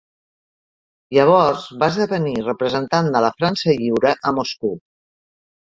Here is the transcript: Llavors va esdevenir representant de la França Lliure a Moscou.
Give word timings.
Llavors 1.17 1.67
va 1.83 1.91
esdevenir 1.93 2.35
representant 2.49 3.13
de 3.19 3.25
la 3.27 3.33
França 3.39 3.79
Lliure 3.83 4.19
a 4.31 4.37
Moscou. 4.41 4.77